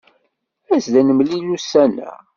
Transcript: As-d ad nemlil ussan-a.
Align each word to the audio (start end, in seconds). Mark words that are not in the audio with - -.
As-d 0.75 0.93
ad 0.99 1.05
nemlil 1.07 1.49
ussan-a. 1.55 2.11